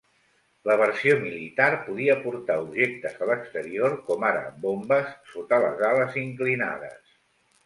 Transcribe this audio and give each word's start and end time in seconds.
La 0.69 0.75
versió 0.81 1.17
militar 1.25 1.67
podia 1.89 2.15
portar 2.23 2.55
objectes 2.63 3.19
a 3.25 3.27
l'exterior, 3.33 3.99
com 4.09 4.27
ara 4.31 4.43
bombes, 4.65 5.13
sota 5.35 5.61
les 5.67 5.85
ales 5.93 6.19
inclinades. 6.25 7.17